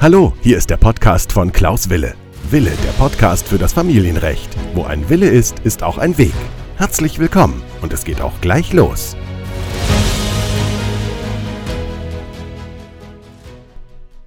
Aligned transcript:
Hallo, 0.00 0.34
hier 0.42 0.58
ist 0.58 0.68
der 0.68 0.76
Podcast 0.76 1.32
von 1.32 1.50
Klaus 1.50 1.88
Wille. 1.88 2.14
Wille, 2.50 2.72
der 2.84 2.90
Podcast 2.98 3.48
für 3.48 3.56
das 3.56 3.72
Familienrecht. 3.72 4.54
Wo 4.74 4.84
ein 4.84 5.08
Wille 5.08 5.28
ist, 5.28 5.60
ist 5.60 5.82
auch 5.82 5.96
ein 5.98 6.18
Weg. 6.18 6.34
Herzlich 6.76 7.18
willkommen 7.20 7.62
und 7.80 7.92
es 7.92 8.04
geht 8.04 8.20
auch 8.20 8.38
gleich 8.40 8.72
los. 8.72 9.16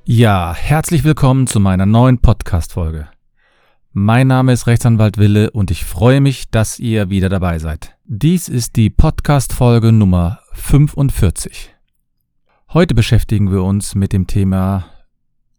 Ja, 0.06 0.56
herzlich 0.56 1.04
willkommen 1.04 1.46
zu 1.46 1.60
meiner 1.60 1.86
neuen 1.86 2.20
Podcast-Folge. 2.20 3.10
Mein 3.92 4.28
Name 4.28 4.54
ist 4.54 4.66
Rechtsanwalt 4.66 5.18
Wille 5.18 5.52
und 5.52 5.70
ich 5.70 5.84
freue 5.84 6.22
mich, 6.22 6.50
dass 6.50 6.80
ihr 6.80 7.10
wieder 7.10 7.30
dabei 7.30 7.60
seid. 7.60 7.98
Dies 8.06 8.48
ist 8.48 8.78
die 8.78 8.90
Podcast-Folge 8.90 9.92
Nummer 9.92 10.40
45. 10.54 11.76
Heute 12.70 12.96
beschäftigen 12.96 13.52
wir 13.52 13.64
uns 13.64 13.96
mit 13.96 14.14
dem 14.14 14.28
Thema 14.28 14.86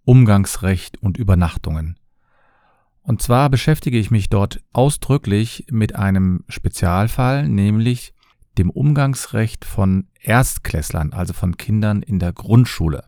Umgangsrecht 0.09 1.03
und 1.03 1.19
Übernachtungen. 1.19 1.99
Und 3.03 3.21
zwar 3.21 3.51
beschäftige 3.51 3.99
ich 3.99 4.11
mich 4.11 4.31
dort 4.31 4.63
ausdrücklich 4.73 5.67
mit 5.71 5.97
einem 5.97 6.45
Spezialfall, 6.49 7.47
nämlich 7.47 8.15
dem 8.57 8.71
Umgangsrecht 8.71 9.67
von 9.67 10.07
Erstklässlern, 10.23 11.13
also 11.13 11.35
von 11.35 11.59
Kindern 11.59 12.01
in 12.01 12.19
der 12.19 12.33
Grundschule. 12.33 13.05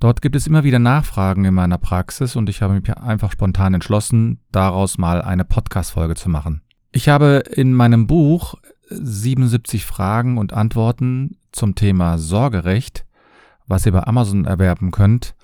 Dort 0.00 0.22
gibt 0.22 0.34
es 0.34 0.46
immer 0.46 0.64
wieder 0.64 0.78
Nachfragen 0.78 1.44
in 1.44 1.52
meiner 1.52 1.76
Praxis 1.76 2.36
und 2.36 2.48
ich 2.48 2.62
habe 2.62 2.72
mich 2.72 2.96
einfach 2.96 3.30
spontan 3.30 3.74
entschlossen, 3.74 4.40
daraus 4.50 4.96
mal 4.96 5.20
eine 5.20 5.44
Podcast-Folge 5.44 6.14
zu 6.14 6.30
machen. 6.30 6.62
Ich 6.90 7.10
habe 7.10 7.42
in 7.54 7.74
meinem 7.74 8.06
Buch 8.06 8.54
77 8.88 9.84
Fragen 9.84 10.38
und 10.38 10.54
Antworten 10.54 11.36
zum 11.52 11.74
Thema 11.74 12.16
Sorgerecht, 12.16 13.03
was 13.66 13.86
ihr 13.86 13.92
bei 13.92 14.06
Amazon 14.06 14.44
erwerben 14.44 14.90
könnt, 14.90 15.34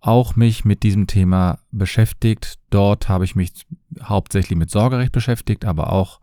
auch 0.00 0.36
mich 0.36 0.64
mit 0.64 0.82
diesem 0.82 1.06
Thema 1.06 1.58
beschäftigt. 1.70 2.58
Dort 2.70 3.08
habe 3.08 3.24
ich 3.24 3.34
mich 3.34 3.66
hauptsächlich 4.02 4.58
mit 4.58 4.70
Sorgerecht 4.70 5.12
beschäftigt, 5.12 5.64
aber 5.64 5.92
auch 5.92 6.20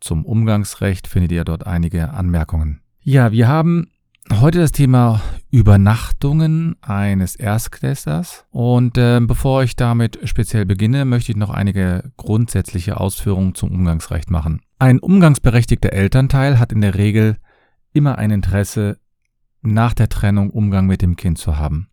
zum 0.00 0.24
Umgangsrecht 0.24 1.06
findet 1.06 1.32
ihr 1.32 1.44
dort 1.44 1.66
einige 1.66 2.10
Anmerkungen. 2.10 2.80
Ja, 3.02 3.32
wir 3.32 3.48
haben 3.48 3.88
Heute 4.30 4.60
das 4.60 4.72
Thema 4.72 5.20
Übernachtungen 5.50 6.76
eines 6.80 7.36
Erstklässlers. 7.36 8.46
Und 8.50 8.96
äh, 8.96 9.20
bevor 9.20 9.62
ich 9.62 9.76
damit 9.76 10.18
speziell 10.24 10.64
beginne, 10.64 11.04
möchte 11.04 11.32
ich 11.32 11.36
noch 11.36 11.50
einige 11.50 12.12
grundsätzliche 12.16 12.98
Ausführungen 12.98 13.54
zum 13.54 13.72
Umgangsrecht 13.72 14.30
machen. 14.30 14.62
Ein 14.78 15.00
umgangsberechtigter 15.00 15.92
Elternteil 15.92 16.58
hat 16.58 16.72
in 16.72 16.80
der 16.80 16.94
Regel 16.94 17.36
immer 17.92 18.16
ein 18.16 18.30
Interesse, 18.30 18.98
nach 19.62 19.94
der 19.94 20.08
Trennung 20.08 20.50
Umgang 20.50 20.86
mit 20.86 21.02
dem 21.02 21.16
Kind 21.16 21.38
zu 21.38 21.56
haben. 21.56 21.88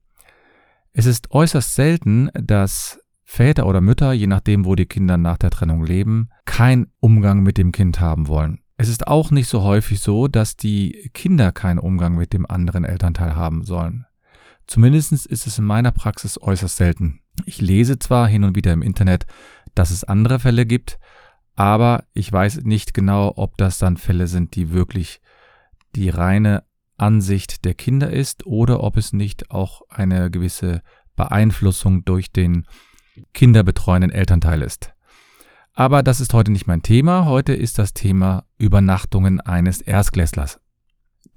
Es 0.91 1.05
ist 1.05 1.31
äußerst 1.31 1.75
selten, 1.75 2.29
dass 2.33 2.99
Väter 3.23 3.67
oder 3.67 3.79
Mütter, 3.79 4.11
je 4.11 4.27
nachdem, 4.27 4.65
wo 4.65 4.75
die 4.75 4.87
Kinder 4.87 5.17
nach 5.17 5.37
der 5.37 5.51
Trennung 5.51 5.85
leben, 5.85 6.29
keinen 6.45 6.87
Umgang 6.99 7.41
mit 7.41 7.57
dem 7.59 7.71
Kind 7.71 7.99
haben 7.99 8.27
wollen. 8.27 8.59
Es 8.75 8.89
ist 8.89 9.07
auch 9.07 9.29
nicht 9.29 9.47
so 9.47 9.61
häufig 9.61 9.99
so, 9.99 10.27
dass 10.27 10.55
die 10.55 11.11
Kinder 11.13 11.51
keinen 11.51 11.79
Umgang 11.79 12.15
mit 12.15 12.33
dem 12.33 12.49
anderen 12.49 12.85
Elternteil 12.85 13.35
haben 13.35 13.63
sollen. 13.63 14.05
Zumindest 14.67 15.11
ist 15.11 15.47
es 15.47 15.59
in 15.59 15.65
meiner 15.65 15.91
Praxis 15.91 16.41
äußerst 16.41 16.77
selten. 16.77 17.21
Ich 17.45 17.61
lese 17.61 17.99
zwar 17.99 18.27
hin 18.27 18.43
und 18.43 18.55
wieder 18.55 18.73
im 18.73 18.81
Internet, 18.81 19.25
dass 19.75 19.91
es 19.91 20.03
andere 20.03 20.39
Fälle 20.39 20.65
gibt, 20.65 20.97
aber 21.55 22.05
ich 22.13 22.31
weiß 22.31 22.61
nicht 22.63 22.93
genau, 22.93 23.33
ob 23.35 23.57
das 23.57 23.79
dann 23.79 23.97
Fälle 23.97 24.27
sind, 24.27 24.55
die 24.55 24.71
wirklich 24.71 25.21
die 25.95 26.09
reine 26.09 26.63
Ansicht 26.99 27.65
der 27.65 27.73
Kinder 27.73 28.11
ist 28.11 28.45
oder 28.45 28.83
ob 28.83 28.97
es 28.97 29.13
nicht 29.13 29.51
auch 29.51 29.81
eine 29.89 30.29
gewisse 30.31 30.81
Beeinflussung 31.15 32.05
durch 32.05 32.31
den 32.31 32.65
kinderbetreuenden 33.33 34.11
Elternteil 34.11 34.61
ist. 34.61 34.93
Aber 35.73 36.03
das 36.03 36.19
ist 36.19 36.33
heute 36.33 36.51
nicht 36.51 36.67
mein 36.67 36.81
Thema. 36.81 37.25
Heute 37.25 37.53
ist 37.53 37.79
das 37.79 37.93
Thema 37.93 38.43
Übernachtungen 38.57 39.39
eines 39.39 39.81
Erstklässlers. 39.81 40.59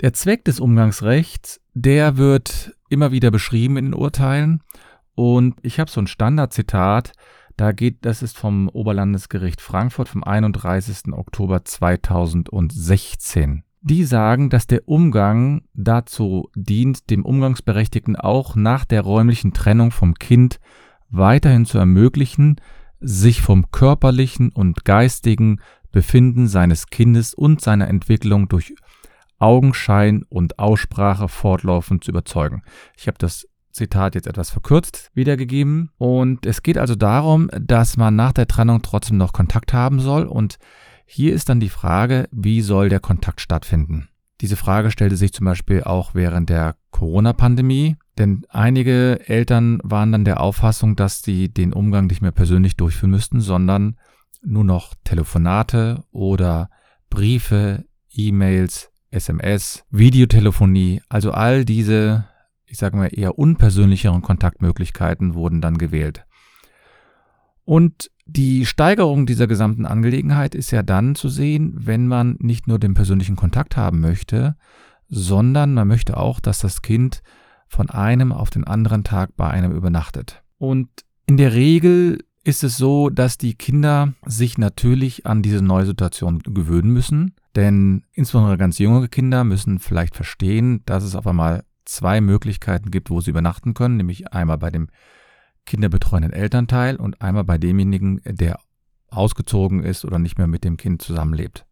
Der 0.01 0.13
Zweck 0.13 0.45
des 0.45 0.59
Umgangsrechts, 0.59 1.61
der 1.75 2.17
wird 2.17 2.75
immer 2.89 3.13
wieder 3.13 3.31
beschrieben 3.31 3.77
in 3.77 3.85
den 3.87 3.95
Urteilen. 3.95 4.63
Und 5.15 5.55
ich 5.63 5.79
habe 5.79 5.91
so 5.91 6.01
ein 6.01 6.07
Standardzitat, 6.07 7.13
da 7.57 7.73
geht, 7.73 8.05
das 8.05 8.23
ist 8.23 8.37
vom 8.37 8.69
Oberlandesgericht 8.69 9.61
Frankfurt 9.61 10.09
vom 10.09 10.25
31. 10.25 11.13
Oktober 11.13 11.65
2016. 11.65 13.63
Die 13.85 14.05
sagen, 14.05 14.49
dass 14.49 14.69
der 14.69 14.89
Umgang 14.89 15.63
dazu 15.75 16.49
dient, 16.55 17.11
dem 17.11 17.25
Umgangsberechtigten 17.25 18.15
auch 18.15 18.55
nach 18.55 18.85
der 18.85 19.03
räumlichen 19.03 19.53
Trennung 19.53 19.91
vom 19.91 20.15
Kind 20.15 20.61
weiterhin 21.11 21.67
zu 21.67 21.79
ermöglichen, 21.79 22.61
sich 23.01 23.43
vom 23.43 23.73
körperlichen 23.73 24.51
und 24.51 24.85
geistigen 24.85 25.61
Befinden 25.91 26.47
seines 26.47 26.87
Kindes 26.87 27.35
und 27.35 27.61
seiner 27.61 27.89
Entwicklung 27.89 28.49
durch 28.49 28.75
Augenschein 29.41 30.25
und 30.29 30.61
Aussprache 30.61 31.29
fortlaufend 31.29 32.05
zu 32.05 32.13
überzeugen. 32.13 32.63
Ich 32.97 33.09
habe 33.09 33.19
das 33.19 33.49
Zitat 33.73 34.15
jetzt 34.15 34.29
etwas 34.29 34.51
verkürzt 34.51 35.11
wiedergegeben. 35.15 35.91
Und 35.99 36.47
es 36.47 36.63
geht 36.63 36.79
also 36.79 36.95
darum, 36.95 37.51
dass 37.61 37.97
man 37.97 38.15
nach 38.15 38.33
der 38.33 38.47
Trennung 38.47 38.83
trotzdem 38.83 39.17
noch 39.17 39.33
Kontakt 39.33 39.73
haben 39.73 39.99
soll. 39.99 40.25
Und 40.25 40.59
hier 41.13 41.35
ist 41.35 41.51
dann 41.51 41.61
die 41.61 41.69
Frage, 41.69 42.27
wie 42.33 42.63
soll 42.63 42.89
der 42.89 43.01
Kontakt 43.01 43.43
stattfinden? 43.43 44.09
Diese 44.41 44.57
Frage 44.57 44.91
stellte 44.91 45.17
sich 45.17 45.35
zum 45.35 45.45
Beispiel 45.45 45.85
auch 45.85 46.15
während 46.15 46.49
der 46.49 46.77
Corona-Pandemie. 46.91 47.97
Denn 48.17 48.47
einige 48.49 49.21
Eltern 49.29 49.79
waren 49.85 50.13
dann 50.13 50.25
der 50.25 50.41
Auffassung, 50.41 50.97
dass 50.97 51.23
sie 51.23 51.51
den 51.51 51.75
Umgang 51.75 52.07
nicht 52.07 52.23
mehr 52.23 52.33
persönlich 52.33 52.77
durchführen 52.77 53.11
müssten, 53.11 53.41
sondern 53.41 53.97
nur 54.43 54.65
noch 54.65 54.95
Telefonate 55.05 56.03
oder 56.13 56.71
Briefe, 57.11 57.85
E-Mails, 58.11 58.91
SMS, 59.11 59.85
Videotelefonie, 59.91 61.03
also 61.11 61.33
all 61.33 61.67
diese, 61.67 62.25
ich 62.65 62.79
sage 62.79 62.97
mal, 62.97 63.11
eher 63.13 63.39
unpersönlicheren 63.39 64.23
Kontaktmöglichkeiten 64.23 65.35
wurden 65.35 65.61
dann 65.61 65.77
gewählt. 65.77 66.25
Und 67.73 68.11
die 68.27 68.67
Steigerung 68.67 69.25
dieser 69.25 69.47
gesamten 69.47 69.87
Angelegenheit 69.87 70.55
ist 70.55 70.73
ja 70.73 70.83
dann 70.83 71.15
zu 71.15 71.31
sehen, 71.31 71.73
wenn 71.75 72.07
man 72.07 72.37
nicht 72.39 72.69
nur 72.69 72.79
den 72.79 72.93
persönlichen 72.93 73.35
Kontakt 73.35 73.79
haben 73.79 73.99
möchte, 74.01 74.57
sondern 75.09 75.73
man 75.73 75.89
möchte 75.89 76.19
auch, 76.19 76.39
dass 76.39 76.59
das 76.59 76.83
Kind 76.83 77.23
von 77.69 77.89
einem 77.89 78.31
auf 78.31 78.51
den 78.51 78.65
anderen 78.65 79.05
Tag 79.05 79.39
bei 79.39 79.49
einem 79.49 79.73
übernachtet. 79.73 80.43
Und 80.59 80.91
in 81.25 81.39
der 81.39 81.55
Regel 81.55 82.19
ist 82.45 82.63
es 82.63 82.77
so, 82.77 83.09
dass 83.09 83.39
die 83.39 83.55
Kinder 83.55 84.13
sich 84.27 84.59
natürlich 84.59 85.25
an 85.25 85.41
diese 85.41 85.63
neue 85.63 85.87
Situation 85.87 86.41
gewöhnen 86.41 86.93
müssen, 86.93 87.37
denn 87.57 88.05
insbesondere 88.13 88.59
ganz 88.59 88.81
junge 88.81 89.09
Kinder 89.09 89.45
müssen 89.45 89.79
vielleicht 89.79 90.15
verstehen, 90.15 90.83
dass 90.85 91.05
es 91.05 91.15
auf 91.15 91.27
einmal 91.27 91.65
zwei 91.87 92.21
Möglichkeiten 92.21 92.91
gibt, 92.91 93.09
wo 93.09 93.23
sie 93.23 93.31
übernachten 93.31 93.73
können, 93.73 93.97
nämlich 93.97 94.31
einmal 94.31 94.59
bei 94.59 94.71
dem 94.71 94.89
kinderbetreuenden 95.67 96.33
Elternteil 96.33 96.97
und 96.97 97.21
einmal 97.23 97.45
bei 97.45 97.59
demjenigen, 97.59 98.21
der 98.25 98.61
ausgezogen 99.09 99.83
ist 99.83 100.05
oder 100.05 100.19
nicht 100.19 100.39
mehr 100.39 100.47
mit 100.47 100.65
dem 100.65 100.77
Kind 100.77 101.03
zusammenlebt. 101.03 101.67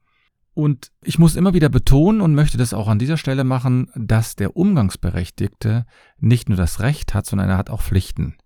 Und 0.52 0.90
ich 1.02 1.18
muss 1.18 1.36
immer 1.36 1.54
wieder 1.54 1.68
betonen 1.68 2.20
und 2.20 2.34
möchte 2.34 2.58
das 2.58 2.74
auch 2.74 2.88
an 2.88 2.98
dieser 2.98 3.16
Stelle 3.16 3.44
machen, 3.44 3.88
dass 3.94 4.36
der 4.36 4.56
Umgangsberechtigte 4.56 5.86
nicht 6.18 6.48
nur 6.48 6.58
das 6.58 6.80
Recht 6.80 7.14
hat, 7.14 7.26
sondern 7.26 7.48
er 7.48 7.56
hat 7.56 7.70
auch 7.70 7.82
Pflichten. 7.82 8.36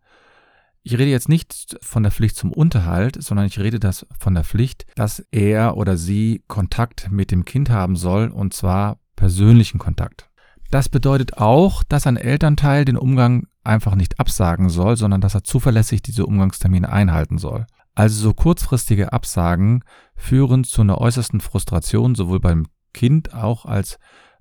Ich 0.82 0.93
rede 0.93 1.10
jetzt 1.10 1.31
nicht 1.31 1.78
von 1.81 2.03
der 2.03 2.12
Pflicht 2.12 2.37
zum 2.37 2.53
Unterhalt, 2.53 3.22
sondern 3.22 3.47
ich 3.47 3.59
rede 3.59 3.81
das 3.81 4.06
von 4.21 4.34
der 4.34 4.44
Pflicht, 4.44 4.84
dass 4.97 5.26
er 5.31 5.78
oder 5.78 5.97
sie 5.97 6.44
Kontakt 6.47 7.11
mit 7.11 7.31
dem 7.31 7.47
Kind 7.47 7.71
haben 7.71 7.97
soll, 7.97 8.28
und 8.28 8.53
zwar 8.53 8.99
persönlichen 9.16 9.78
Kontakt. 9.78 10.29
Das 10.70 10.88
bedeutet 10.88 11.38
auch, 11.38 11.82
dass 11.84 12.06
ein 12.06 12.16
Elternteil 12.16 12.84
den 12.84 12.96
Umgang 12.96 13.46
einfach 13.62 13.94
nicht 13.94 14.19
absagen 14.20 14.69
soll, 14.69 14.96
sondern 14.96 15.20
dass 15.20 15.34
er 15.34 15.44
zuverlässig 15.44 16.02
diese 16.02 16.26
Umgangstermine 16.26 16.90
einhalten 16.90 17.38
soll. 17.38 17.66
Also 17.94 18.20
so 18.20 18.34
kurzfristige 18.34 19.12
Absagen 19.12 19.84
führen 20.16 20.64
zu 20.64 20.82
einer 20.82 20.99
äußersten 20.99 21.40
Frustration 21.40 22.14
sowohl 22.14 22.40
beim 22.40 22.66
Kind 22.93 23.34
auch 23.34 23.64
als 23.64 23.99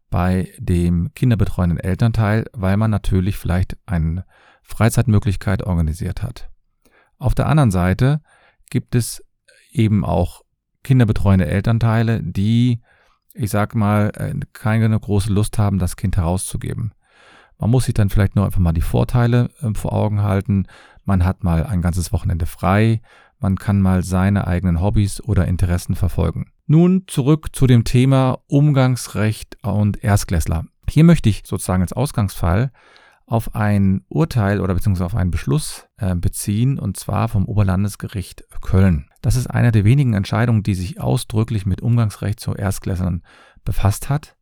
bei 0.09 0.51
dem 0.59 1.13
kinderbetreuenden 1.13 1.79
Elternteil, 1.79 2.45
weil 2.53 2.77
man 2.77 2.91
natürlich 2.91 3.37
vielleicht 3.37 3.77
eine 3.85 4.25
Freizeitmöglichkeit 4.61 5.63
organisiert 5.63 6.21
hat. 6.21 6.49
Auf 7.17 7.35
der 7.35 7.47
anderen 7.47 7.71
Seite 7.71 8.21
gibt 8.69 8.95
es 8.95 9.23
eben 9.71 10.05
auch 10.05 10.41
kinderbetreuende 10.83 11.47
Elternteile, 11.47 12.21
die, 12.21 12.81
ich 13.33 13.49
sag 13.49 13.75
mal, 13.75 14.11
äh, 14.15 14.33
keine 14.53 14.99
große 14.99 15.31
Lust 15.31 15.57
haben, 15.57 15.79
das 15.79 15.95
Kind 15.95 16.17
herauszugeben. 16.17 16.93
Man 17.57 17.69
muss 17.69 17.85
sich 17.85 17.93
dann 17.93 18.09
vielleicht 18.09 18.35
nur 18.35 18.45
einfach 18.45 18.59
mal 18.59 18.73
die 18.73 18.81
Vorteile 18.81 19.49
äh, 19.61 19.73
vor 19.73 19.93
Augen 19.93 20.21
halten. 20.21 20.67
Man 21.05 21.25
hat 21.25 21.43
mal 21.43 21.65
ein 21.65 21.81
ganzes 21.81 22.11
Wochenende 22.11 22.45
frei. 22.45 23.01
Man 23.39 23.57
kann 23.57 23.81
mal 23.81 24.03
seine 24.03 24.47
eigenen 24.47 24.81
Hobbys 24.81 25.21
oder 25.21 25.47
Interessen 25.47 25.95
verfolgen. 25.95 26.51
Nun 26.65 27.03
zurück 27.07 27.49
zu 27.53 27.67
dem 27.67 27.83
Thema 27.83 28.39
Umgangsrecht 28.47 29.57
und 29.63 30.03
Erstklässler. 30.03 30.65
Hier 30.89 31.03
möchte 31.03 31.29
ich 31.29 31.43
sozusagen 31.45 31.81
als 31.81 31.93
Ausgangsfall 31.93 32.71
auf 33.25 33.55
ein 33.55 34.03
Urteil 34.09 34.59
oder 34.59 34.73
beziehungsweise 34.73 35.05
auf 35.05 35.15
einen 35.15 35.31
Beschluss 35.31 35.87
äh, 35.97 36.15
beziehen, 36.15 36.77
und 36.77 36.97
zwar 36.97 37.29
vom 37.29 37.45
Oberlandesgericht 37.45 38.43
Köln. 38.61 39.09
Das 39.21 39.35
ist 39.35 39.47
eine 39.47 39.71
der 39.71 39.85
wenigen 39.85 40.13
Entscheidungen, 40.13 40.63
die 40.63 40.75
sich 40.75 40.99
ausdrücklich 40.99 41.65
mit 41.65 41.81
Umgangsrecht 41.81 42.39
zu 42.39 42.53
Erstklässlern 42.53 43.23
befasst 43.63 44.09
hat. 44.09 44.35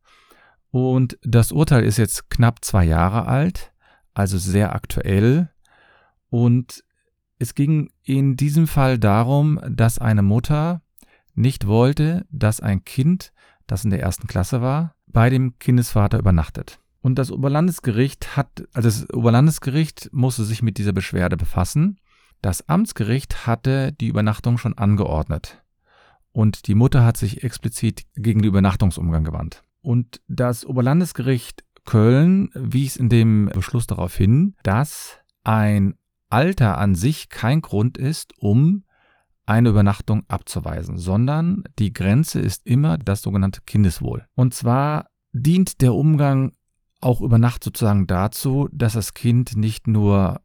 Und 0.70 1.18
das 1.22 1.52
Urteil 1.52 1.84
ist 1.84 1.98
jetzt 1.98 2.30
knapp 2.30 2.64
zwei 2.64 2.84
Jahre 2.84 3.26
alt, 3.26 3.72
also 4.14 4.38
sehr 4.38 4.74
aktuell. 4.74 5.50
Und 6.30 6.82
es 7.38 7.54
ging 7.54 7.90
in 8.02 8.36
diesem 8.36 8.66
Fall 8.66 8.98
darum, 8.98 9.60
dass 9.68 9.98
eine 9.98 10.22
Mutter 10.22 10.82
nicht 11.34 11.66
wollte, 11.66 12.26
dass 12.30 12.60
ein 12.60 12.84
Kind, 12.84 13.32
das 13.66 13.84
in 13.84 13.90
der 13.90 14.00
ersten 14.00 14.26
Klasse 14.26 14.60
war, 14.60 14.94
bei 15.06 15.30
dem 15.30 15.58
Kindesvater 15.58 16.18
übernachtet. 16.18 16.81
Und 17.02 17.18
das 17.18 17.30
Oberlandesgericht 17.30 18.36
hat, 18.36 18.64
also 18.72 18.88
das 18.88 19.10
Oberlandesgericht 19.10 20.10
musste 20.12 20.44
sich 20.44 20.62
mit 20.62 20.78
dieser 20.78 20.92
Beschwerde 20.92 21.36
befassen. 21.36 21.98
Das 22.40 22.68
Amtsgericht 22.68 23.46
hatte 23.46 23.92
die 23.92 24.06
Übernachtung 24.06 24.56
schon 24.56 24.78
angeordnet. 24.78 25.62
Und 26.30 26.66
die 26.66 26.74
Mutter 26.74 27.04
hat 27.04 27.16
sich 27.16 27.44
explizit 27.44 28.04
gegen 28.14 28.40
den 28.40 28.48
Übernachtungsumgang 28.48 29.24
gewandt. 29.24 29.62
Und 29.82 30.20
das 30.28 30.64
Oberlandesgericht 30.64 31.64
Köln 31.84 32.50
wies 32.54 32.96
in 32.96 33.08
dem 33.08 33.50
Beschluss 33.52 33.86
darauf 33.88 34.14
hin, 34.14 34.54
dass 34.62 35.18
ein 35.42 35.94
Alter 36.30 36.78
an 36.78 36.94
sich 36.94 37.28
kein 37.28 37.60
Grund 37.60 37.98
ist, 37.98 38.32
um 38.38 38.84
eine 39.44 39.70
Übernachtung 39.70 40.22
abzuweisen, 40.28 40.96
sondern 40.96 41.64
die 41.78 41.92
Grenze 41.92 42.40
ist 42.40 42.64
immer 42.66 42.96
das 42.96 43.22
sogenannte 43.22 43.60
Kindeswohl. 43.66 44.24
Und 44.36 44.54
zwar 44.54 45.08
dient 45.32 45.80
der 45.80 45.94
Umgang 45.94 46.52
auch 47.02 47.20
über 47.20 47.38
Nacht 47.38 47.64
sozusagen 47.64 48.06
dazu, 48.06 48.68
dass 48.72 48.94
das 48.94 49.14
Kind 49.14 49.56
nicht 49.56 49.86
nur 49.86 50.40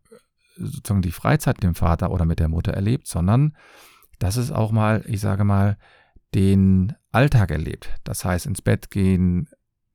sozusagen 0.57 1.01
die 1.01 1.11
Freizeit 1.11 1.57
mit 1.57 1.63
dem 1.63 1.75
Vater 1.75 2.11
oder 2.11 2.25
mit 2.25 2.39
der 2.39 2.49
Mutter 2.49 2.73
erlebt, 2.73 3.07
sondern 3.07 3.55
dass 4.19 4.35
es 4.35 4.51
auch 4.51 4.71
mal, 4.71 5.03
ich 5.07 5.21
sage 5.21 5.43
mal, 5.43 5.77
den 6.33 6.93
Alltag 7.11 7.51
erlebt. 7.51 7.95
Das 8.03 8.25
heißt, 8.25 8.47
ins 8.47 8.61
Bett 8.61 8.89
gehen, 8.89 9.47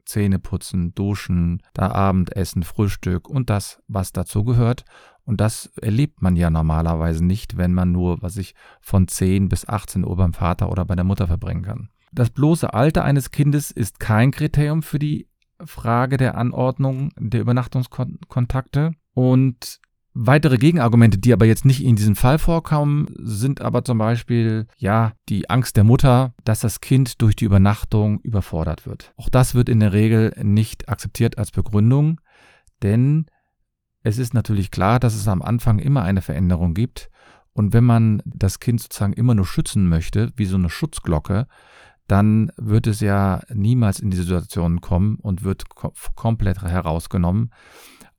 Zähne 0.04 0.38
putzen, 0.38 0.94
duschen, 0.94 1.62
da 1.74 1.90
Abendessen, 1.90 2.62
Frühstück 2.62 3.28
und 3.28 3.50
das, 3.50 3.82
was 3.88 4.12
dazu 4.12 4.44
gehört. 4.44 4.84
Und 5.24 5.40
das 5.40 5.66
erlebt 5.80 6.22
man 6.22 6.36
ja 6.36 6.50
normalerweise 6.50 7.24
nicht, 7.24 7.56
wenn 7.56 7.72
man 7.72 7.92
nur, 7.92 8.20
was 8.22 8.36
ich 8.36 8.54
von 8.80 9.06
10 9.06 9.48
bis 9.48 9.68
18 9.68 10.04
Uhr 10.04 10.16
beim 10.16 10.32
Vater 10.32 10.70
oder 10.70 10.84
bei 10.84 10.96
der 10.96 11.04
Mutter 11.04 11.26
verbringen 11.26 11.62
kann. 11.62 11.90
Das 12.12 12.30
bloße 12.30 12.74
Alter 12.74 13.04
eines 13.04 13.30
Kindes 13.30 13.70
ist 13.70 14.00
kein 14.00 14.32
Kriterium 14.32 14.82
für 14.82 14.98
die 14.98 15.28
Frage 15.66 16.16
der 16.16 16.36
Anordnung 16.36 17.10
der 17.18 17.40
Übernachtungskontakte. 17.40 18.92
Und 19.14 19.80
weitere 20.14 20.58
Gegenargumente, 20.58 21.18
die 21.18 21.32
aber 21.32 21.46
jetzt 21.46 21.64
nicht 21.64 21.82
in 21.84 21.96
diesem 21.96 22.16
Fall 22.16 22.38
vorkommen, 22.38 23.08
sind 23.18 23.60
aber 23.60 23.84
zum 23.84 23.98
Beispiel, 23.98 24.66
ja, 24.76 25.12
die 25.28 25.48
Angst 25.48 25.76
der 25.76 25.84
Mutter, 25.84 26.34
dass 26.44 26.60
das 26.60 26.80
Kind 26.80 27.22
durch 27.22 27.36
die 27.36 27.44
Übernachtung 27.44 28.20
überfordert 28.20 28.86
wird. 28.86 29.12
Auch 29.16 29.28
das 29.28 29.54
wird 29.54 29.68
in 29.68 29.80
der 29.80 29.92
Regel 29.92 30.34
nicht 30.42 30.88
akzeptiert 30.88 31.38
als 31.38 31.50
Begründung, 31.50 32.20
denn 32.82 33.26
es 34.02 34.18
ist 34.18 34.34
natürlich 34.34 34.70
klar, 34.70 34.98
dass 34.98 35.14
es 35.14 35.28
am 35.28 35.42
Anfang 35.42 35.78
immer 35.78 36.02
eine 36.02 36.22
Veränderung 36.22 36.74
gibt. 36.74 37.08
Und 37.52 37.72
wenn 37.72 37.84
man 37.84 38.22
das 38.24 38.60
Kind 38.60 38.80
sozusagen 38.80 39.12
immer 39.12 39.34
nur 39.34 39.46
schützen 39.46 39.88
möchte, 39.88 40.32
wie 40.36 40.46
so 40.46 40.56
eine 40.56 40.70
Schutzglocke, 40.70 41.46
dann 42.08 42.50
wird 42.56 42.86
es 42.86 43.00
ja 43.00 43.40
niemals 43.52 44.00
in 44.00 44.10
die 44.10 44.16
Situation 44.16 44.80
kommen 44.80 45.16
und 45.16 45.44
wird 45.44 45.64
komplett 46.14 46.62
herausgenommen 46.62 47.50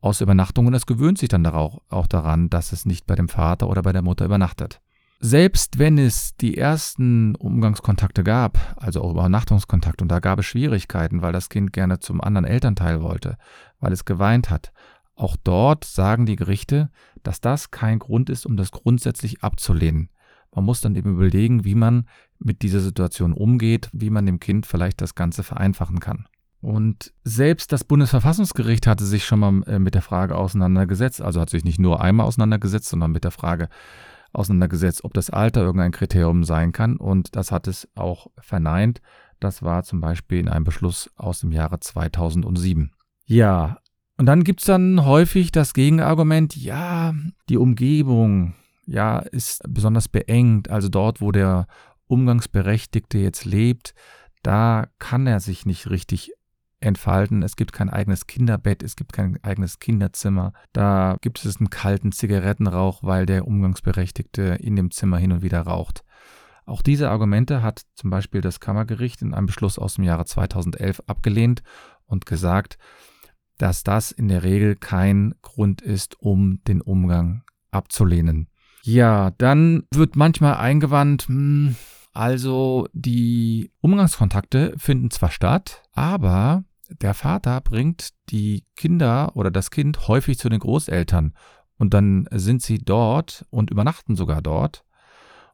aus 0.04 0.20
Übernachtung 0.20 0.68
und 0.68 0.74
es 0.74 0.86
gewöhnt 0.86 1.18
sich 1.18 1.30
dann 1.30 1.46
auch, 1.46 1.80
auch 1.90 2.08
daran, 2.08 2.50
dass 2.50 2.74
es 2.74 2.86
nicht 2.86 3.08
bei 3.08 3.16
dem 3.16 3.30
Vater 3.30 3.70
oder 3.70 3.84
bei 3.84 3.94
der 3.94 4.02
Mutter 4.02 4.26
übernachtet. 4.26 4.82
Selbst 5.22 5.80
wenn 5.80 5.98
es 5.98 6.36
die 6.36 6.58
ersten 6.58 7.36
Umgangskontakte 7.36 8.26
gab, 8.26 8.60
also 8.76 9.02
auch 9.02 9.12
Übernachtungskontakte, 9.12 10.04
und 10.04 10.10
da 10.10 10.20
gab 10.20 10.40
es 10.40 10.46
Schwierigkeiten, 10.46 11.22
weil 11.22 11.32
das 11.32 11.48
Kind 11.48 11.72
gerne 11.72 12.00
zum 12.00 12.20
anderen 12.20 12.44
Elternteil 12.44 13.02
wollte, 13.02 13.38
weil 13.80 13.94
es 13.94 14.04
geweint 14.04 14.50
hat, 14.50 14.74
auch 15.16 15.38
dort 15.42 15.86
sagen 15.86 16.26
die 16.26 16.36
Gerichte, 16.36 16.90
dass 17.24 17.40
das 17.40 17.72
kein 17.72 18.00
Grund 18.00 18.30
ist, 18.30 18.46
um 18.46 18.58
das 18.58 18.72
grundsätzlich 18.72 19.42
abzulehnen. 19.42 20.10
Man 20.54 20.66
muss 20.66 20.82
dann 20.82 20.96
eben 20.96 21.14
überlegen, 21.14 21.64
wie 21.64 21.76
man 21.76 22.10
mit 22.44 22.62
dieser 22.62 22.80
Situation 22.80 23.34
umgeht, 23.34 23.90
wie 23.94 24.10
man 24.10 24.26
dem 24.26 24.40
Kind 24.40 24.66
vielleicht 24.66 25.02
das 25.02 25.16
Ganze 25.16 25.44
vereinfachen 25.44 26.00
kann. 26.00 26.28
Und 26.62 27.14
selbst 27.24 27.74
das 27.74 27.84
Bundesverfassungsgericht 27.84 28.88
hatte 28.88 29.04
sich 29.04 29.26
schon 29.26 29.40
mal 29.40 29.64
äh, 29.68 29.80
mit 29.80 29.96
der 29.96 30.02
Frage 30.02 30.36
auseinandergesetzt, 30.36 31.22
also 31.22 31.42
hat 31.42 31.50
sich 31.50 31.66
nicht 31.66 31.80
nur 31.80 32.02
einmal 32.02 32.26
auseinandergesetzt, 32.26 32.88
sondern 32.88 33.12
mit 33.12 33.26
der 33.26 33.32
Frage 33.32 33.68
auseinandergesetzt, 34.32 35.04
ob 35.04 35.14
das 35.14 35.30
Alter 35.30 35.62
irgendein 35.62 35.92
Kriterium 35.92 36.44
sein 36.44 36.72
kann. 36.72 36.96
Und 36.96 37.36
das 37.36 37.52
hat 37.52 37.68
es 37.68 37.90
auch 37.96 38.28
verneint. 38.40 39.02
Das 39.42 39.62
war 39.62 39.84
zum 39.84 40.00
Beispiel 40.00 40.40
in 40.40 40.48
einem 40.48 40.64
Beschluss 40.64 41.12
aus 41.18 41.42
dem 41.42 41.52
Jahre 41.52 41.80
2007. 41.80 42.92
Ja, 43.26 43.78
und 44.18 44.26
dann 44.28 44.44
gibt's 44.44 44.66
dann 44.66 45.06
häufig 45.06 45.52
das 45.52 45.74
Gegenargument, 45.74 46.56
ja, 46.56 47.14
die 47.50 47.58
Umgebung, 47.58 48.54
ja, 48.86 49.20
ist 49.20 49.64
besonders 49.68 50.08
beengt. 50.08 50.70
Also 50.70 50.88
dort, 50.88 51.20
wo 51.20 51.32
der 51.32 51.68
Umgangsberechtigte 52.14 53.18
jetzt 53.18 53.44
lebt, 53.44 53.96
da 54.44 54.88
kann 55.00 55.26
er 55.26 55.40
sich 55.40 55.66
nicht 55.66 55.90
richtig 55.90 56.32
entfalten. 56.80 57.42
Es 57.42 57.56
gibt 57.56 57.74
kein 57.74 57.90
eigenes 57.90 58.28
Kinderbett, 58.28 58.84
es 58.84 58.96
gibt 58.96 59.14
kein 59.14 59.44
eigenes 59.44 59.80
Kinderzimmer. 59.80 60.54
Da 60.74 61.18
gibt 61.22 61.44
es 61.44 61.58
einen 61.58 61.72
kalten 61.72 62.12
Zigarettenrauch, 62.12 63.02
weil 63.02 63.26
der 63.26 63.48
Umgangsberechtigte 63.48 64.44
in 64.60 64.76
dem 64.76 64.92
Zimmer 64.92 65.18
hin 65.18 65.32
und 65.32 65.42
wieder 65.42 65.62
raucht. 65.62 66.04
Auch 66.66 66.84
diese 66.84 67.10
Argumente 67.10 67.64
hat 67.64 67.82
zum 67.96 68.12
Beispiel 68.12 68.42
das 68.42 68.60
Kammergericht 68.60 69.24
in 69.24 69.34
einem 69.34 69.48
Beschluss 69.48 69.80
aus 69.80 69.96
dem 69.96 70.04
Jahre 70.04 70.26
2011 70.26 71.02
abgelehnt 71.08 71.64
und 72.06 72.26
gesagt, 72.26 72.78
dass 73.58 73.84
das 73.84 74.12
in 74.12 74.28
der 74.28 74.44
Regel 74.44 74.76
kein 74.76 75.34
Grund 75.42 75.82
ist, 75.82 76.20
um 76.20 76.62
den 76.68 76.82
Umgang 76.82 77.44
abzulehnen. 77.72 78.48
Ja, 78.84 79.32
dann 79.38 79.84
wird 79.94 80.18
manchmal 80.18 80.56
eingewandt, 80.56 81.28
hm, 81.28 81.76
also 82.14 82.88
die 82.94 83.72
Umgangskontakte 83.82 84.76
finden 84.78 85.12
zwar 85.12 85.32
statt, 85.32 85.82
aber 85.92 86.64
der 86.90 87.14
Vater 87.14 87.60
bringt 87.62 88.10
die 88.30 88.66
Kinder 88.76 89.36
oder 89.36 89.50
das 89.50 89.72
Kind 89.72 90.08
häufig 90.08 90.38
zu 90.38 90.50
den 90.50 90.60
Großeltern 90.60 91.34
und 91.78 91.94
dann 91.94 92.28
sind 92.32 92.62
sie 92.62 92.78
dort 92.78 93.46
und 93.50 93.72
übernachten 93.72 94.16
sogar 94.16 94.42
dort. 94.42 94.86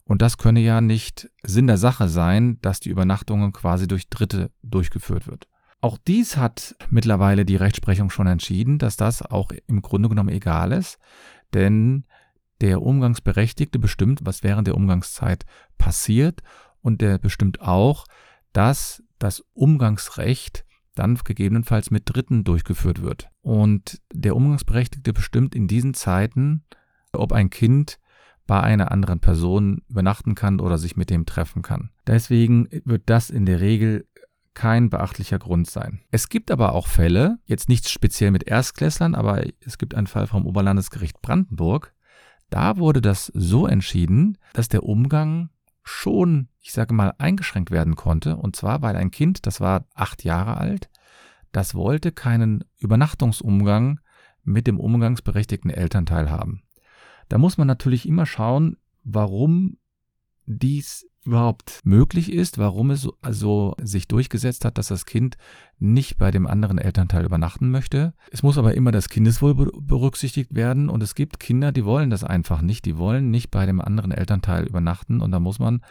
Und 0.03 0.21
das 0.21 0.37
könne 0.37 0.59
ja 0.59 0.81
nicht 0.81 1.29
Sinn 1.43 1.67
der 1.67 1.77
Sache 1.77 2.09
sein, 2.09 2.59
dass 2.61 2.79
die 2.79 2.89
Übernachtungen 2.89 3.53
quasi 3.53 3.87
durch 3.87 4.09
Dritte 4.09 4.51
durchgeführt 4.63 5.27
wird. 5.27 5.47
Auch 5.81 5.97
dies 5.97 6.35
hat 6.35 6.75
mittlerweile 6.89 7.45
die 7.45 7.55
Rechtsprechung 7.55 8.09
schon 8.09 8.27
entschieden, 8.27 8.79
dass 8.79 8.97
das 8.97 9.21
auch 9.21 9.51
im 9.67 9.81
Grunde 9.81 10.09
genommen 10.09 10.29
egal 10.29 10.73
ist, 10.73 10.99
denn 11.53 12.05
der 12.61 12.81
Umgangsberechtigte 12.81 13.79
bestimmt, 13.79 14.21
was 14.23 14.43
während 14.43 14.67
der 14.67 14.75
Umgangszeit 14.75 15.45
passiert 15.77 16.41
und 16.81 17.01
der 17.01 17.17
bestimmt 17.17 17.61
auch, 17.61 18.05
dass 18.53 19.03
das 19.17 19.43
Umgangsrecht 19.53 20.65
dann 20.95 21.15
gegebenenfalls 21.15 21.91
mit 21.91 22.03
Dritten 22.05 22.43
durchgeführt 22.43 23.01
wird. 23.01 23.29
Und 23.41 24.01
der 24.11 24.35
Umgangsberechtigte 24.35 25.13
bestimmt 25.13 25.55
in 25.55 25.67
diesen 25.67 25.93
Zeiten, 25.93 26.63
ob 27.13 27.31
ein 27.31 27.49
Kind 27.49 27.99
bei 28.47 28.59
einer 28.61 28.91
anderen 28.91 29.19
Person 29.19 29.83
übernachten 29.89 30.35
kann 30.35 30.59
oder 30.59 30.77
sich 30.77 30.97
mit 30.97 31.09
dem 31.09 31.25
treffen 31.25 31.61
kann. 31.61 31.91
Deswegen 32.07 32.67
wird 32.83 33.03
das 33.05 33.29
in 33.29 33.45
der 33.45 33.61
Regel 33.61 34.07
kein 34.55 34.89
beachtlicher 34.89 35.39
Grund 35.39 35.69
sein. 35.69 36.01
Es 36.11 36.27
gibt 36.27 36.51
aber 36.51 36.73
auch 36.73 36.87
Fälle, 36.87 37.37
jetzt 37.45 37.69
nicht 37.69 37.87
speziell 37.87 38.31
mit 38.31 38.47
Erstklässlern, 38.47 39.15
aber 39.15 39.43
es 39.61 39.77
gibt 39.77 39.95
einen 39.95 40.07
Fall 40.07 40.27
vom 40.27 40.45
Oberlandesgericht 40.45 41.21
Brandenburg, 41.21 41.93
da 42.49 42.77
wurde 42.77 43.01
das 43.01 43.27
so 43.27 43.67
entschieden, 43.67 44.37
dass 44.53 44.69
der 44.69 44.83
Umgang 44.83 45.49
schon, 45.83 46.49
ich 46.59 46.71
sage 46.71 46.93
mal, 46.93 47.13
eingeschränkt 47.17 47.71
werden 47.71 47.95
konnte. 47.95 48.37
Und 48.37 48.55
zwar, 48.55 48.81
weil 48.81 48.95
ein 48.95 49.11
Kind, 49.11 49.45
das 49.45 49.59
war 49.59 49.85
acht 49.95 50.23
Jahre 50.23 50.57
alt, 50.57 50.89
das 51.51 51.73
wollte 51.73 52.11
keinen 52.11 52.63
Übernachtungsumgang 52.77 53.99
mit 54.43 54.67
dem 54.67 54.79
umgangsberechtigten 54.79 55.71
Elternteil 55.71 56.29
haben. 56.29 56.61
Da 57.27 57.37
muss 57.37 57.57
man 57.57 57.67
natürlich 57.67 58.07
immer 58.07 58.25
schauen, 58.25 58.77
warum 59.03 59.77
dies 60.49 61.05
überhaupt 61.23 61.81
möglich 61.83 62.31
ist, 62.31 62.57
warum 62.57 62.91
es 62.91 63.01
so 63.01 63.17
also 63.21 63.75
sich 63.81 64.07
durchgesetzt 64.07 64.65
hat, 64.65 64.77
dass 64.77 64.87
das 64.87 65.05
Kind 65.05 65.37
nicht 65.77 66.17
bei 66.17 66.31
dem 66.31 66.47
anderen 66.47 66.79
Elternteil 66.79 67.23
übernachten 67.23 67.69
möchte. 67.69 68.13
Es 68.31 68.41
muss 68.41 68.57
aber 68.57 68.73
immer 68.73 68.91
das 68.91 69.09
Kindeswohl 69.09 69.53
berücksichtigt 69.53 70.55
werden 70.55 70.89
und 70.89 71.03
es 71.03 71.13
gibt 71.13 71.39
Kinder, 71.39 71.71
die 71.71 71.85
wollen 71.85 72.09
das 72.09 72.23
einfach 72.23 72.61
nicht, 72.61 72.85
die 72.85 72.97
wollen 72.97 73.29
nicht 73.29 73.51
bei 73.51 73.65
dem 73.65 73.79
anderen 73.79 74.11
Elternteil 74.11 74.65
übernachten 74.65 75.21
und 75.21 75.31
da 75.31 75.39
muss 75.39 75.59
man 75.59 75.81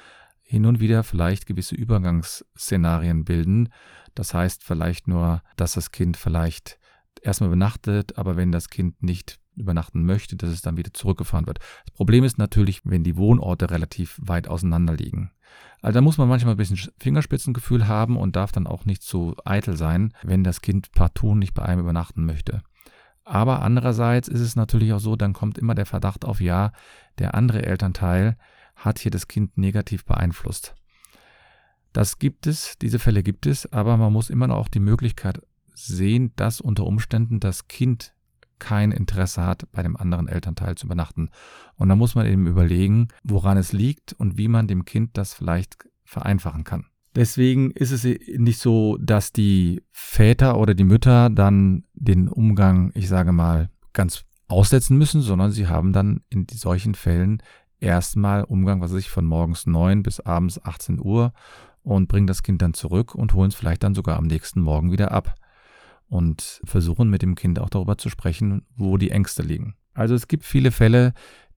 hin 0.43 0.67
und 0.67 0.81
wieder 0.81 1.05
vielleicht 1.05 1.47
gewisse 1.47 1.77
Übergangsszenarien 1.77 3.25
bilden. 3.25 3.69
Das 4.15 4.35
heißt 4.35 4.65
vielleicht 4.65 5.07
nur, 5.07 5.43
dass 5.57 5.75
das 5.75 5.93
Kind 5.93 6.17
vielleicht 6.17 6.81
erstmal 7.23 7.49
übernachtet, 7.49 8.19
aber 8.19 8.37
wenn 8.37 8.50
das 8.50 8.71
Kind 8.71 9.03
nicht 9.03 9.38
übernachten 9.61 10.05
möchte, 10.05 10.37
dass 10.37 10.50
es 10.50 10.62
dann 10.62 10.77
wieder 10.77 10.93
zurückgefahren 10.93 11.47
wird. 11.47 11.59
Das 11.87 11.95
Problem 11.95 12.25
ist 12.25 12.38
natürlich, 12.38 12.83
wenn 12.85 13.05
die 13.05 13.17
Wohnorte 13.17 13.71
relativ 13.71 14.19
weit 14.23 14.49
auseinander 14.49 14.95
liegen. 14.95 15.31
Also 15.81 15.95
da 15.97 16.00
muss 16.00 16.19
man 16.19 16.29
manchmal 16.29 16.55
ein 16.55 16.59
bisschen 16.59 16.93
Fingerspitzengefühl 16.99 17.87
haben 17.87 18.17
und 18.17 18.37
darf 18.37 18.53
dann 18.53 18.67
auch 18.67 18.85
nicht 18.85 19.03
zu 19.03 19.37
eitel 19.45 19.77
sein, 19.77 20.12
wenn 20.23 20.45
das 20.45 20.61
Kind 20.61 20.93
partout 20.93 21.35
nicht 21.35 21.55
bei 21.55 21.62
einem 21.62 21.81
übernachten 21.81 22.25
möchte. 22.25 22.62
Aber 23.25 23.62
andererseits 23.62 24.29
ist 24.29 24.41
es 24.41 24.57
natürlich 24.57 24.93
auch 24.93 25.00
so, 25.00 25.15
dann 25.15 25.35
kommt 25.35 25.59
immer 25.59 25.75
der 25.75 25.87
Verdacht 25.87 26.25
auf, 26.25 26.41
ja, 26.41 26.73
der 27.19 27.35
andere 27.35 27.65
Elternteil 27.65 28.37
hat 28.75 28.99
hier 28.99 29.11
das 29.11 29.29
Kind 29.29 29.59
negativ 29.59 30.05
beeinflusst. 30.05 30.75
Das 31.93 32.19
gibt 32.19 32.47
es, 32.47 32.79
diese 32.79 32.99
Fälle 32.99 33.23
gibt 33.23 33.47
es, 33.47 33.71
aber 33.73 33.97
man 33.97 34.12
muss 34.12 34.31
immer 34.31 34.47
noch 34.47 34.57
auch 34.57 34.69
die 34.69 34.81
Möglichkeit 34.81 35.43
sehen, 35.75 36.33
dass 36.37 36.61
unter 36.61 36.85
Umständen 36.85 37.41
das 37.41 37.69
Kind 37.69 38.15
kein 38.59 38.93
Interesse 38.93 39.45
hat, 39.45 39.71
bei 39.73 39.83
dem 39.83 39.97
anderen 39.97 40.29
Elternteil 40.29 40.77
zu 40.77 40.87
übernachten. 40.87 41.31
Und 41.77 41.88
da 41.88 41.97
muss 41.97 42.15
man 42.15 42.27
eben 42.27 42.47
überlegen, 42.47 43.09
woran 43.25 43.57
es 43.57 43.73
liegt 43.73 44.12
und 44.12 44.37
wie 44.37 44.49
man 44.49 44.67
dem 44.67 44.85
Kind 44.85 45.17
das 45.17 45.35
vielleicht 45.35 45.77
vereinfachen 46.05 46.65
kann. 46.65 46.87
Deswegen 47.15 47.71
ist 47.71 47.91
es 47.91 48.05
nicht 48.05 48.61
so, 48.61 48.97
dass 48.99 49.33
die 49.33 49.83
Väter 49.91 50.59
oder 50.59 50.75
die 50.75 50.85
Mütter 50.85 51.31
dann 51.31 51.85
den 51.95 52.29
Umgang, 52.29 52.93
ich 52.95 53.09
sage 53.09 53.33
mal, 53.33 53.71
ganz 53.93 54.25
aussetzen 54.47 54.97
müssen, 54.97 55.21
sondern 55.21 55.50
sie 55.50 55.67
haben 55.67 55.93
dann 55.93 56.21
in 56.29 56.47
solchen 56.53 56.95
Fällen 56.95 57.43
erstmal 57.81 58.45
Umgang, 58.45 58.81
was 58.81 58.93
weiß 58.93 59.00
ich, 59.00 59.11
von 59.11 59.25
morgens 59.25 59.67
neun 59.67 60.03
bis 60.03 60.21
abends 60.21 60.62
18 60.65 61.00
Uhr 61.00 61.33
und 61.83 62.09
bringen 62.09 62.27
das 62.27 62.43
Kind 62.43 62.62
dann 62.62 62.75
zurück 62.75 63.15
und 63.15 63.35
holen 63.35 63.49
es 63.49 63.55
vielleicht 63.55 63.83
dann 63.83 63.95
sogar 63.95 64.17
am 64.17 64.27
nächsten 64.27 64.61
Morgen 64.61 64.93
wieder 64.93 65.12
ab 65.12 65.35
und 66.09 66.61
versuchen 66.65 67.11
mit 67.11 67.23
dem 67.23 67.35
Kind 67.35 67.59
auch 67.59 67.71
darüber 67.71 67.99
zu 67.99 68.09
sprechen, 68.09 68.62
wo 68.77 68.97
die 68.97 69.11
Ängste 69.11 69.43
liegen. 69.43 69.75
Also 69.95 70.15
es 70.15 70.29
gibt 70.29 70.45
viele 70.45 70.71
Fälle, 70.71 71.12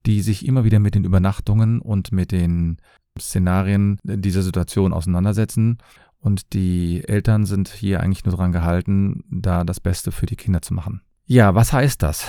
die 0.06 0.20
sich 0.20 0.46
immer 0.46 0.64
wieder 0.64 0.78
mit 0.78 0.94
den 0.94 1.04
Übernachtungen 1.04 1.80
und 1.80 2.12
mit 2.12 2.32
den 2.32 2.78
Szenarien 3.18 3.98
dieser 4.02 4.42
Situation 4.42 4.92
auseinandersetzen. 4.92 5.78
Und 6.18 6.52
die 6.52 7.02
Eltern 7.06 7.46
sind 7.46 7.68
hier 7.68 8.00
eigentlich 8.00 8.24
nur 8.24 8.32
daran 8.32 8.52
gehalten, 8.52 9.24
da 9.30 9.64
das 9.64 9.80
Beste 9.80 10.12
für 10.12 10.26
die 10.26 10.36
Kinder 10.36 10.62
zu 10.62 10.74
machen. 10.74 11.02
Ja, 11.26 11.54
was 11.54 11.72
heißt 11.72 12.02
das? 12.02 12.26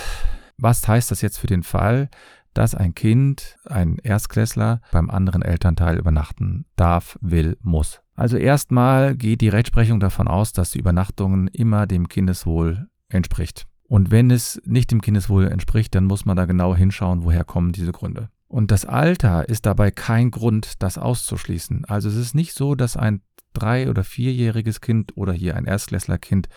Was 0.56 0.86
heißt 0.86 1.10
das 1.10 1.20
jetzt 1.20 1.38
für 1.38 1.46
den 1.46 1.62
Fall, 1.62 2.08
dass 2.54 2.74
ein 2.74 2.94
Kind, 2.94 3.58
ein 3.66 3.98
Erstklässler, 3.98 4.80
beim 4.92 5.10
anderen 5.10 5.42
Elternteil 5.42 5.98
übernachten 5.98 6.64
darf, 6.76 7.18
will, 7.20 7.58
muss? 7.60 8.00
Also 8.14 8.36
erstmal 8.36 9.16
geht 9.16 9.40
die 9.40 9.48
Rechtsprechung 9.48 10.00
davon 10.00 10.28
aus, 10.28 10.52
dass 10.52 10.70
die 10.70 10.78
Übernachtung 10.78 11.48
immer 11.48 11.86
dem 11.86 12.08
Kindeswohl 12.08 12.88
entspricht. 13.08 13.66
Und 13.86 14.10
wenn 14.10 14.30
es 14.30 14.62
nicht 14.64 14.90
dem 14.90 15.02
Kindeswohl 15.02 15.48
entspricht, 15.48 15.94
dann 15.94 16.04
muss 16.04 16.24
man 16.24 16.36
da 16.36 16.46
genau 16.46 16.74
hinschauen, 16.74 17.24
woher 17.24 17.44
kommen 17.44 17.72
diese 17.72 17.92
Gründe. 17.92 18.30
Und 18.48 18.70
das 18.70 18.84
Alter 18.84 19.48
ist 19.48 19.66
dabei 19.66 19.90
kein 19.90 20.30
Grund, 20.30 20.82
das 20.82 20.96
auszuschließen. 20.96 21.84
Also 21.86 22.08
es 22.08 22.16
ist 22.16 22.34
nicht 22.34 22.54
so, 22.54 22.74
dass 22.74 22.96
ein 22.96 23.20
drei- 23.52 23.88
oder 23.88 24.04
vierjähriges 24.04 24.80
Kind 24.80 25.16
oder 25.16 25.32
hier 25.32 25.56
ein 25.56 25.64
Erstklässlerkind, 25.64 26.48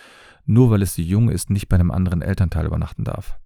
nur 0.45 0.69
weil 0.69 0.81
es 0.81 0.95
so 0.95 1.01
jung 1.01 1.29
ist, 1.29 1.49
nicht 1.49 1.69
bei 1.69 1.75
einem 1.75 1.91
anderen 1.91 2.21
Elternteil 2.21 2.65
übernachten 2.65 3.03
darf. 3.03 3.39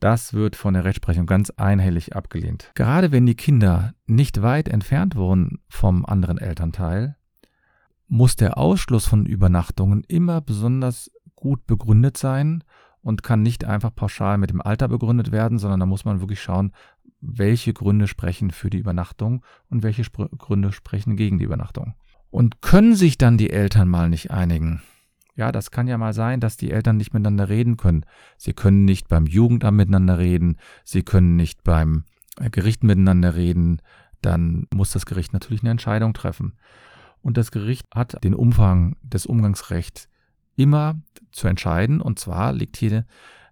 Das 0.00 0.32
wird 0.32 0.56
von 0.56 0.72
der 0.72 0.84
Rechtsprechung 0.84 1.26
ganz 1.26 1.50
einhellig 1.50 2.16
abgelehnt. 2.16 2.72
Gerade 2.74 3.12
wenn 3.12 3.26
die 3.26 3.34
Kinder 3.34 3.92
nicht 4.06 4.40
weit 4.40 4.68
entfernt 4.68 5.14
wohnen 5.14 5.60
vom 5.68 6.06
anderen 6.06 6.38
Elternteil, 6.38 7.16
muss 8.08 8.34
der 8.34 8.58
Ausschluss 8.58 9.06
von 9.06 9.26
Übernachtungen 9.26 10.02
immer 10.08 10.40
besonders 10.40 11.10
gut 11.36 11.66
begründet 11.66 12.16
sein 12.16 12.64
und 13.02 13.22
kann 13.22 13.42
nicht 13.42 13.64
einfach 13.64 13.94
pauschal 13.94 14.38
mit 14.38 14.50
dem 14.50 14.60
Alter 14.60 14.88
begründet 14.88 15.32
werden, 15.32 15.58
sondern 15.58 15.80
da 15.80 15.86
muss 15.86 16.04
man 16.04 16.20
wirklich 16.20 16.42
schauen, 16.42 16.72
welche 17.20 17.72
Gründe 17.72 18.08
sprechen 18.08 18.50
für 18.50 18.70
die 18.70 18.78
Übernachtung 18.78 19.44
und 19.68 19.82
welche 19.82 20.02
Gründe 20.02 20.72
sprechen 20.72 21.16
gegen 21.16 21.38
die 21.38 21.44
Übernachtung. 21.44 21.94
Und 22.30 22.62
können 22.62 22.94
sich 22.94 23.18
dann 23.18 23.36
die 23.36 23.50
Eltern 23.50 23.88
mal 23.88 24.08
nicht 24.08 24.30
einigen, 24.30 24.82
ja, 25.34 25.52
das 25.52 25.70
kann 25.70 25.88
ja 25.88 25.98
mal 25.98 26.12
sein, 26.12 26.40
dass 26.40 26.56
die 26.56 26.70
Eltern 26.70 26.96
nicht 26.96 27.14
miteinander 27.14 27.48
reden 27.48 27.76
können. 27.76 28.04
Sie 28.36 28.52
können 28.52 28.84
nicht 28.84 29.08
beim 29.08 29.26
Jugendamt 29.26 29.76
miteinander 29.76 30.18
reden, 30.18 30.56
sie 30.84 31.02
können 31.02 31.36
nicht 31.36 31.64
beim 31.64 32.04
äh, 32.38 32.50
Gericht 32.50 32.84
miteinander 32.84 33.34
reden, 33.34 33.80
dann 34.22 34.66
muss 34.72 34.92
das 34.92 35.06
Gericht 35.06 35.32
natürlich 35.32 35.62
eine 35.62 35.70
Entscheidung 35.70 36.12
treffen. 36.12 36.58
Und 37.22 37.36
das 37.36 37.50
Gericht 37.50 37.86
hat 37.94 38.22
den 38.24 38.34
Umfang 38.34 38.96
des 39.02 39.26
Umgangsrechts 39.26 40.08
immer 40.56 41.00
zu 41.32 41.48
entscheiden, 41.48 42.00
und 42.00 42.18
zwar 42.18 42.52
liegt 42.52 42.76
hier 42.76 43.06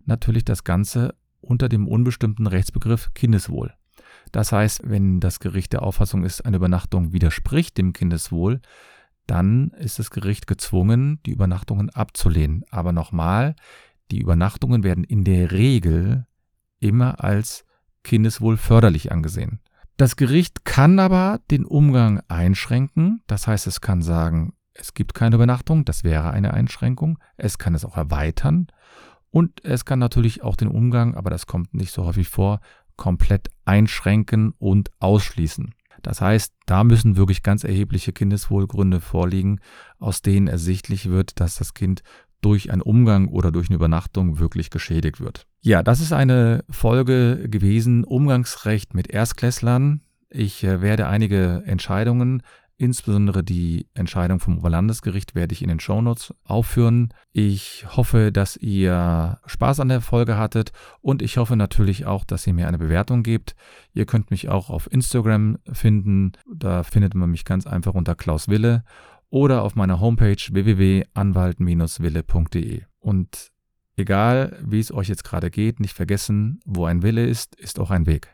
natürlich 0.05 0.45
das 0.45 0.65
Ganze 0.65 1.15
unter 1.41 1.69
dem 1.69 1.87
unbestimmten 1.87 2.47
Rechtsbegriff 2.47 3.13
Kindeswohl. 3.15 3.73
Das 4.33 4.53
heißt, 4.53 4.83
wenn 4.85 5.21
das 5.21 5.41
Gericht 5.41 5.73
der 5.73 5.83
Auffassung 5.83 6.25
ist, 6.25 6.45
eine 6.45 6.57
Übernachtung 6.57 7.13
widerspricht 7.13 7.79
dem 7.79 7.93
Kindeswohl, 7.93 8.61
dann 9.29 9.71
ist 9.79 9.99
das 9.99 10.11
Gericht 10.11 10.47
gezwungen, 10.47 11.21
die 11.25 11.31
Übernachtungen 11.31 11.91
abzulehnen. 11.91 12.65
Aber 12.71 12.93
nochmal, 12.93 13.55
die 14.11 14.21
Übernachtungen 14.21 14.83
werden 14.83 15.05
in 15.05 15.23
der 15.23 15.53
Regel 15.53 16.27
immer 16.81 17.23
als 17.23 17.65
Kindeswohl 18.03 18.57
förderlich 18.57 19.13
angesehen. 19.13 19.61
Das 19.97 20.17
Gericht 20.17 20.65
kann 20.65 20.99
aber 20.99 21.41
den 21.51 21.65
Umgang 21.65 22.23
einschränken, 22.29 23.23
das 23.27 23.47
heißt 23.47 23.67
es 23.67 23.81
kann 23.81 24.01
sagen, 24.01 24.55
es 24.73 24.95
gibt 24.95 25.13
keine 25.13 25.35
Übernachtung, 25.35 25.85
das 25.85 26.05
wäre 26.05 26.31
eine 26.31 26.55
Einschränkung, 26.55 27.19
es 27.37 27.59
kann 27.59 27.75
es 27.75 27.85
auch 27.85 27.97
erweitern 27.97 28.69
und 29.31 29.65
es 29.65 29.85
kann 29.85 29.99
natürlich 29.99 30.43
auch 30.43 30.57
den 30.57 30.69
Umgang, 30.69 31.17
aber 31.17 31.31
das 31.31 31.47
kommt 31.47 31.75
nicht 31.75 31.93
so 31.93 32.05
häufig 32.05 32.29
vor, 32.29 32.61
komplett 32.97 33.51
einschränken 33.65 34.55
und 34.59 34.91
ausschließen. 35.01 35.75
Das 36.03 36.21
heißt, 36.21 36.53
da 36.67 36.85
müssen 36.85 37.17
wirklich 37.17 37.43
ganz 37.43 37.65
erhebliche 37.65 38.13
Kindeswohlgründe 38.13 39.01
vorliegen, 39.01 39.61
aus 39.99 40.23
denen 40.23 40.49
ersichtlich 40.49 41.09
wird, 41.09 41.41
dass 41.41 41.57
das 41.57 41.75
Kind 41.75 42.03
durch 42.41 42.71
einen 42.71 42.83
Umgang 42.83 43.29
oder 43.29 43.51
durch 43.51 43.69
eine 43.69 43.77
Übernachtung 43.77 44.39
wirklich 44.39 44.71
geschädigt 44.71 45.21
wird. 45.21 45.47
Ja, 45.61 45.83
das 45.83 46.01
ist 46.01 46.13
eine 46.13 46.65
Folge 46.71 47.49
gewesen, 47.49 48.05
Umgangsrecht 48.05 48.95
mit 48.95 49.11
Erstklässlern. 49.11 50.03
Ich 50.31 50.63
äh, 50.63 50.81
werde 50.83 51.09
einige 51.09 51.63
Entscheidungen 51.67 52.43
Insbesondere 52.81 53.43
die 53.43 53.89
Entscheidung 53.95 54.39
vom 54.39 54.59
Oberlandesgericht 54.59 55.35
werde 55.35 55.53
ich 55.53 55.63
in 55.63 55.69
den 55.69 55.81
Shownotes 55.81 56.33
aufführen. 56.45 57.13
Ich 57.33 57.85
hoffe, 57.97 58.31
dass 58.31 58.57
ihr 58.57 59.41
Spaß 59.47 59.81
an 59.81 59.89
der 59.89 60.01
Folge 60.01 60.37
hattet 60.37 60.71
und 61.01 61.21
ich 61.21 61.39
hoffe 61.39 61.57
natürlich 61.57 62.07
auch, 62.07 62.25
dass 62.25 62.47
ihr 62.47 62.55
mir 62.55 62.69
eine 62.69 62.79
Bewertung 62.79 63.25
gebt. 63.25 63.57
Ihr 63.95 64.07
könnt 64.07 64.31
mich 64.31 64.49
auch 64.49 64.71
auf 64.71 64.89
Instagram 64.93 65.59
finden. 65.73 66.35
Da 66.55 66.85
findet 66.85 67.17
man 67.17 67.33
mich 67.33 67.45
ganz 67.45 67.67
einfach 67.67 67.95
unter 67.95 68.15
Klaus 68.15 68.47
Wille 68.47 68.85
oder 69.29 69.65
auf 69.65 69.75
meiner 69.75 69.99
Homepage 69.99 70.37
www.anwalt-wille.de. 70.37 72.83
Und 73.01 73.51
egal, 73.97 74.57
wie 74.65 74.79
es 74.79 74.93
euch 74.93 75.09
jetzt 75.09 75.25
gerade 75.25 75.51
geht, 75.51 75.81
nicht 75.81 75.97
vergessen, 75.97 76.61
wo 76.65 76.85
ein 76.85 77.03
Wille 77.03 77.27
ist, 77.27 77.57
ist 77.57 77.81
auch 77.81 77.91
ein 77.91 78.07
Weg. 78.07 78.29